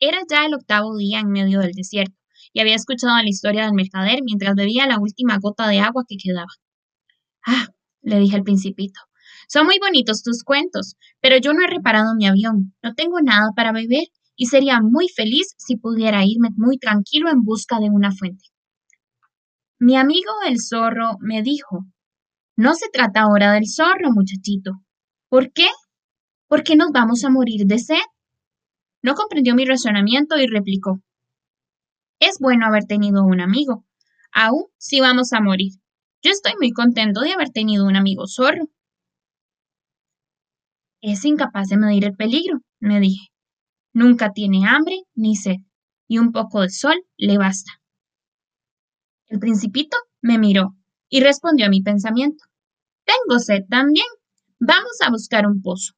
Era 0.00 0.18
ya 0.30 0.46
el 0.46 0.54
octavo 0.54 0.96
día 0.96 1.20
en 1.20 1.30
medio 1.30 1.60
del 1.60 1.72
desierto, 1.72 2.16
y 2.52 2.60
había 2.60 2.74
escuchado 2.74 3.16
la 3.16 3.28
historia 3.28 3.64
del 3.64 3.74
mercader 3.74 4.20
mientras 4.22 4.54
bebía 4.54 4.86
la 4.86 4.98
última 4.98 5.38
gota 5.38 5.68
de 5.68 5.80
agua 5.80 6.04
que 6.08 6.16
quedaba. 6.16 6.52
Ah, 7.46 7.68
le 8.02 8.18
dije 8.18 8.36
al 8.36 8.42
principito, 8.42 9.00
son 9.48 9.66
muy 9.66 9.78
bonitos 9.78 10.22
tus 10.22 10.42
cuentos, 10.42 10.96
pero 11.20 11.36
yo 11.38 11.52
no 11.52 11.62
he 11.62 11.68
reparado 11.68 12.14
mi 12.14 12.26
avión, 12.26 12.74
no 12.82 12.94
tengo 12.94 13.20
nada 13.20 13.50
para 13.54 13.72
beber, 13.72 14.08
y 14.36 14.46
sería 14.46 14.80
muy 14.80 15.08
feliz 15.08 15.54
si 15.56 15.76
pudiera 15.76 16.24
irme 16.24 16.50
muy 16.56 16.78
tranquilo 16.78 17.30
en 17.30 17.42
busca 17.42 17.78
de 17.78 17.88
una 17.90 18.12
fuente. 18.12 18.44
Mi 19.78 19.96
amigo 19.96 20.32
el 20.46 20.60
zorro 20.60 21.16
me 21.20 21.42
dijo, 21.42 21.86
no 22.56 22.74
se 22.74 22.88
trata 22.90 23.22
ahora 23.22 23.52
del 23.52 23.68
zorro, 23.68 24.10
muchachito. 24.12 24.72
¿Por 25.28 25.52
qué? 25.52 25.68
Porque 26.48 26.76
nos 26.76 26.90
vamos 26.92 27.24
a 27.24 27.30
morir 27.30 27.66
de 27.66 27.78
sed. 27.78 27.96
No 29.06 29.14
comprendió 29.14 29.54
mi 29.54 29.64
razonamiento 29.64 30.36
y 30.36 30.48
replicó, 30.48 31.00
es 32.18 32.38
bueno 32.40 32.66
haber 32.66 32.86
tenido 32.86 33.22
un 33.22 33.40
amigo, 33.40 33.84
aún 34.32 34.64
si 34.78 34.98
vamos 34.98 35.32
a 35.32 35.40
morir. 35.40 35.74
Yo 36.22 36.32
estoy 36.32 36.54
muy 36.58 36.72
contento 36.72 37.20
de 37.20 37.32
haber 37.32 37.50
tenido 37.50 37.86
un 37.86 37.94
amigo 37.94 38.26
zorro. 38.26 38.64
Es 41.00 41.24
incapaz 41.24 41.68
de 41.68 41.76
medir 41.76 42.04
el 42.04 42.16
peligro, 42.16 42.62
me 42.80 42.98
dije. 42.98 43.28
Nunca 43.92 44.32
tiene 44.32 44.66
hambre 44.66 44.96
ni 45.14 45.36
sed, 45.36 45.58
y 46.08 46.18
un 46.18 46.32
poco 46.32 46.62
de 46.62 46.70
sol 46.70 46.96
le 47.16 47.38
basta. 47.38 47.70
El 49.28 49.38
principito 49.38 49.96
me 50.20 50.36
miró 50.36 50.74
y 51.08 51.20
respondió 51.20 51.66
a 51.66 51.70
mi 51.70 51.80
pensamiento. 51.80 52.44
Tengo 53.04 53.38
sed 53.38 53.66
también. 53.70 54.08
Vamos 54.58 54.98
a 55.00 55.10
buscar 55.10 55.46
un 55.46 55.62
pozo. 55.62 55.92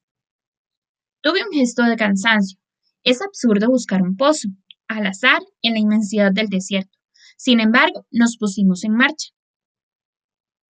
Tuve 1.22 1.42
un 1.42 1.52
gesto 1.52 1.84
de 1.84 1.96
cansancio. 1.96 2.58
Es 3.04 3.22
absurdo 3.22 3.68
buscar 3.68 4.02
un 4.02 4.16
pozo, 4.16 4.48
al 4.88 5.06
azar, 5.06 5.40
en 5.62 5.74
la 5.74 5.78
inmensidad 5.78 6.32
del 6.32 6.48
desierto. 6.48 6.98
Sin 7.36 7.60
embargo, 7.60 8.06
nos 8.10 8.36
pusimos 8.36 8.84
en 8.84 8.94
marcha. 8.94 9.28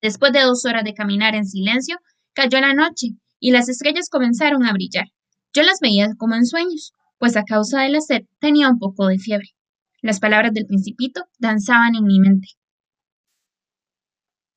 Después 0.01 0.33
de 0.33 0.43
dos 0.43 0.65
horas 0.65 0.85
de 0.85 0.95
caminar 0.95 1.35
en 1.35 1.47
silencio, 1.47 1.97
cayó 2.35 2.61
la 2.61 2.75
noche 2.75 3.09
y 3.41 3.51
las 3.51 3.69
estrellas 3.69 4.09
comenzaron 4.11 4.65
a 4.65 4.73
brillar. 4.73 5.07
Yo 5.53 5.62
las 5.62 5.81
veía 5.81 6.09
como 6.17 6.35
en 6.35 6.47
sueños, 6.47 6.93
pues 7.19 7.37
a 7.37 7.45
causa 7.45 7.83
de 7.83 7.89
la 7.89 8.01
sed 8.01 8.27
tenía 8.39 8.69
un 8.69 8.79
poco 8.79 9.07
de 9.07 9.19
fiebre. 9.19 9.48
Las 10.03 10.20
palabras 10.20 10.53
del 10.53 10.67
principito 10.67 11.25
danzaban 11.39 11.97
en 11.97 12.05
mi 12.05 12.20
mente. 12.20 12.48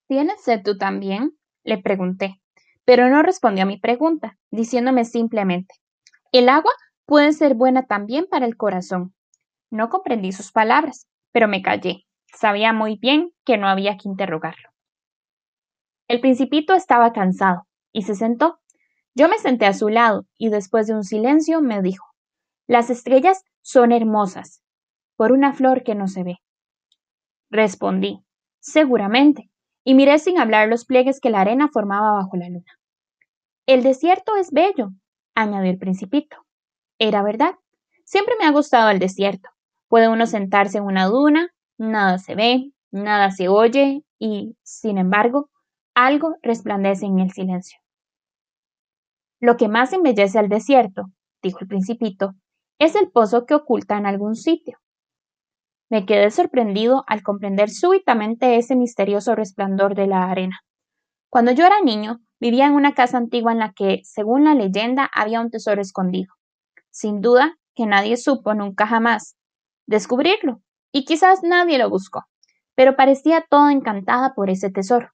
¿Tienes 0.08 0.44
sed 0.44 0.62
tú 0.64 0.78
también? 0.78 1.32
le 1.64 1.78
pregunté, 1.78 2.42
pero 2.86 3.10
no 3.10 3.22
respondió 3.22 3.64
a 3.64 3.68
mi 3.68 3.80
pregunta, 3.80 4.38
diciéndome 4.50 5.06
simplemente, 5.06 5.76
el 6.32 6.50
agua 6.50 6.72
puede 7.12 7.34
ser 7.34 7.56
buena 7.56 7.88
también 7.88 8.26
para 8.26 8.46
el 8.46 8.56
corazón. 8.56 9.14
No 9.70 9.90
comprendí 9.90 10.32
sus 10.32 10.54
palabras, 10.54 11.10
pero 11.34 11.50
me 11.50 11.62
callé. 11.62 12.06
Sabía 12.28 12.72
muy 12.72 12.96
bien 12.96 13.34
que 13.44 13.58
no 13.58 13.68
había 13.68 13.98
que 13.98 14.08
interrogarlo. 14.08 14.70
El 16.08 16.22
principito 16.22 16.74
estaba 16.74 17.12
cansado 17.12 17.68
y 17.92 18.04
se 18.04 18.16
sentó. 18.16 18.62
Yo 19.14 19.28
me 19.28 19.40
senté 19.40 19.66
a 19.66 19.74
su 19.74 19.90
lado 19.90 20.26
y 20.38 20.52
después 20.52 20.88
de 20.88 20.94
un 20.94 21.04
silencio 21.04 21.62
me 21.62 21.82
dijo, 21.82 22.06
las 22.66 22.90
estrellas 22.90 23.44
son 23.62 23.92
hermosas, 23.92 24.64
por 25.18 25.34
una 25.34 25.52
flor 25.52 25.84
que 25.84 25.96
no 25.96 26.08
se 26.08 26.24
ve. 26.24 26.38
Respondí, 27.50 28.24
seguramente, 28.62 29.52
y 29.84 29.96
miré 29.96 30.18
sin 30.20 30.40
hablar 30.40 30.70
los 30.70 30.86
pliegues 30.86 31.20
que 31.20 31.30
la 31.30 31.42
arena 31.42 31.68
formaba 31.68 32.14
bajo 32.14 32.38
la 32.38 32.48
luna. 32.48 32.80
El 33.66 33.84
desierto 33.84 34.38
es 34.38 34.52
bello, 34.52 34.92
añadió 35.36 35.70
el 35.70 35.78
principito. 35.78 36.46
Era 37.04 37.24
verdad. 37.24 37.56
Siempre 38.06 38.36
me 38.40 38.46
ha 38.46 38.52
gustado 38.52 38.92
el 38.92 39.00
desierto. 39.00 39.50
Puede 39.88 40.08
uno 40.08 40.28
sentarse 40.28 40.78
en 40.78 40.84
una 40.84 41.08
duna, 41.08 41.50
nada 41.80 42.20
se 42.20 42.36
ve, 42.36 42.74
nada 42.92 43.32
se 43.32 43.48
oye 43.48 44.04
y, 44.20 44.56
sin 44.62 45.00
embargo, 45.00 45.50
algo 45.96 46.36
resplandece 46.44 47.08
en 47.08 47.18
el 47.18 47.32
silencio. 47.32 47.80
Lo 49.40 49.58
que 49.58 49.68
más 49.68 49.94
embellece 49.94 50.38
al 50.38 50.48
desierto, 50.48 51.06
dijo 51.42 51.58
el 51.62 51.68
principito, 51.68 52.34
es 52.78 52.94
el 52.94 53.10
pozo 53.10 53.48
que 53.48 53.56
oculta 53.56 53.98
en 53.98 54.06
algún 54.06 54.36
sitio. 54.36 54.78
Me 55.90 56.06
quedé 56.06 56.30
sorprendido 56.30 57.04
al 57.08 57.24
comprender 57.24 57.72
súbitamente 57.72 58.58
ese 58.58 58.76
misterioso 58.76 59.34
resplandor 59.34 59.96
de 59.96 60.06
la 60.06 60.30
arena. 60.30 60.60
Cuando 61.32 61.52
yo 61.52 61.66
era 61.66 61.82
niño, 61.82 62.20
vivía 62.40 62.68
en 62.68 62.74
una 62.74 62.94
casa 62.94 63.18
antigua 63.18 63.54
en 63.54 63.58
la 63.58 63.74
que, 63.74 64.02
según 64.04 64.44
la 64.44 64.54
leyenda, 64.54 65.10
había 65.12 65.42
un 65.42 65.50
tesoro 65.50 65.82
escondido. 65.82 66.32
Sin 66.92 67.22
duda 67.22 67.58
que 67.76 67.86
nadie 67.86 68.18
supo 68.18 68.54
nunca 68.54 68.86
jamás 68.86 69.36
descubrirlo, 69.88 70.62
y 70.92 71.06
quizás 71.06 71.42
nadie 71.44 71.78
lo 71.78 71.90
buscó, 71.90 72.26
pero 72.76 72.96
parecía 72.96 73.46
toda 73.50 73.72
encantada 73.72 74.34
por 74.36 74.50
ese 74.50 74.70
tesoro. 74.70 75.10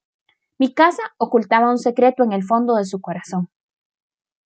Mi 0.60 0.74
casa 0.74 1.02
ocultaba 1.18 1.70
un 1.70 1.78
secreto 1.78 2.24
en 2.24 2.34
el 2.34 2.44
fondo 2.44 2.76
de 2.76 2.86
su 2.86 3.00
corazón. 3.00 3.50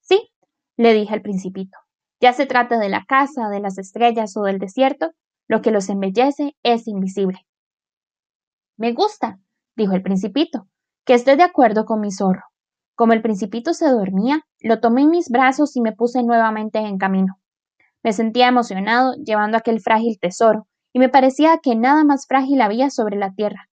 Sí, 0.02 0.30
le 0.78 0.94
dije 0.94 1.14
al 1.14 1.22
principito, 1.22 1.78
ya 2.20 2.34
se 2.34 2.46
trata 2.46 2.78
de 2.78 2.90
la 2.90 3.06
casa, 3.06 3.50
de 3.50 3.60
las 3.60 3.78
estrellas 3.78 4.36
o 4.38 4.44
del 4.44 4.60
desierto, 4.60 5.12
lo 5.48 5.62
que 5.62 5.72
los 5.72 5.90
embellece 5.90 6.56
es 6.64 6.88
invisible. 6.88 7.40
Me 8.78 8.94
gusta, 8.94 9.40
dijo 9.76 9.94
el 9.94 10.02
principito, 10.02 10.68
que 11.06 11.14
esté 11.14 11.36
de 11.36 11.44
acuerdo 11.44 11.86
con 11.86 12.00
mi 12.00 12.12
zorro. 12.12 12.51
Como 13.02 13.14
el 13.14 13.24
principito 13.24 13.74
se 13.74 13.90
dormía, 13.90 14.46
lo 14.60 14.80
tomé 14.80 15.02
en 15.02 15.10
mis 15.10 15.30
brazos 15.30 15.76
y 15.76 15.82
me 15.82 15.92
puse 15.92 16.22
nuevamente 16.22 16.78
en 16.78 17.00
camino. 17.00 17.40
Me 18.04 18.14
sentía 18.14 18.48
emocionado 18.48 19.16
llevando 19.16 19.58
aquel 19.58 19.80
frágil 19.80 20.20
tesoro, 20.20 20.68
y 20.94 21.00
me 21.00 21.10
parecía 21.10 21.58
que 21.64 21.76
nada 21.76 22.04
más 22.04 22.28
frágil 22.28 22.62
había 22.62 22.92
sobre 22.92 23.18
la 23.18 23.34
tierra. 23.34 23.70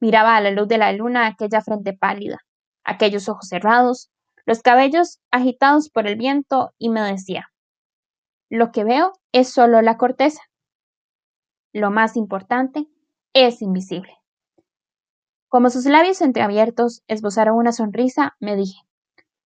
Miraba 0.00 0.36
a 0.36 0.40
la 0.40 0.50
luz 0.50 0.66
de 0.66 0.78
la 0.78 0.90
luna 0.90 1.28
aquella 1.28 1.60
frente 1.60 1.92
pálida, 1.92 2.38
aquellos 2.82 3.28
ojos 3.28 3.46
cerrados, 3.46 4.10
los 4.46 4.62
cabellos 4.62 5.20
agitados 5.30 5.88
por 5.88 6.08
el 6.08 6.16
viento, 6.16 6.72
y 6.76 6.88
me 6.88 7.02
decía, 7.02 7.52
lo 8.50 8.72
que 8.72 8.82
veo 8.82 9.12
es 9.30 9.48
solo 9.48 9.80
la 9.80 9.96
corteza. 9.96 10.42
Lo 11.72 11.92
más 11.92 12.16
importante 12.16 12.88
es 13.32 13.62
invisible. 13.62 14.12
Como 15.48 15.70
sus 15.70 15.84
labios 15.86 16.20
entreabiertos 16.20 17.02
esbozaron 17.06 17.56
una 17.56 17.72
sonrisa, 17.72 18.34
me 18.40 18.56
dije, 18.56 18.80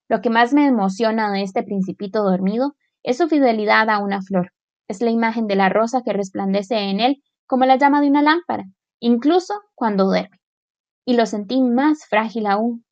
lo 0.09 0.21
que 0.21 0.31
más 0.31 0.53
me 0.53 0.67
emociona 0.67 1.31
de 1.31 1.43
este 1.43 1.63
principito 1.63 2.25
dormido 2.25 2.75
es 3.03 3.19
su 3.19 3.29
fidelidad 3.29 3.89
a 3.91 3.99
una 3.99 4.23
flor. 4.23 4.53
Es 4.89 5.03
la 5.03 5.11
imagen 5.11 5.47
de 5.47 5.57
la 5.57 5.69
rosa 5.69 6.03
que 6.05 6.13
resplandece 6.13 6.79
en 6.79 7.01
él 7.01 7.23
como 7.47 7.65
la 7.65 7.77
llama 7.77 8.01
de 8.01 8.09
una 8.09 8.23
lámpara, 8.23 8.65
incluso 8.99 9.55
cuando 9.75 10.07
duerme. 10.07 10.41
Y 11.05 11.15
lo 11.15 11.27
sentí 11.27 11.63
más 11.63 12.07
frágil 12.07 12.47
aún. 12.47 12.85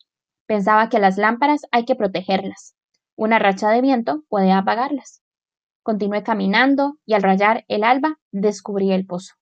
Pensaba 0.46 0.88
que 0.88 0.98
las 0.98 1.16
lámparas 1.16 1.62
hay 1.72 1.84
que 1.84 1.96
protegerlas. 1.96 2.76
Una 3.16 3.38
racha 3.38 3.70
de 3.70 3.80
viento 3.80 4.22
puede 4.28 4.52
apagarlas. 4.52 5.22
Continué 5.82 6.22
caminando 6.22 6.98
y 7.04 7.14
al 7.14 7.22
rayar 7.22 7.64
el 7.68 7.84
alba 7.84 8.18
descubrí 8.30 8.92
el 8.92 9.06
pozo. 9.06 9.37